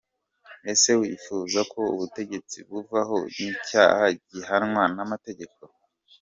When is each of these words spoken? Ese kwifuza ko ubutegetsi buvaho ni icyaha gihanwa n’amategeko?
Ese 0.71 0.89
kwifuza 0.99 1.59
ko 1.73 1.79
ubutegetsi 1.93 2.57
buvaho 2.69 3.17
ni 3.37 3.47
icyaha 3.55 4.03
gihanwa 4.31 4.83
n’amategeko? 4.95 5.59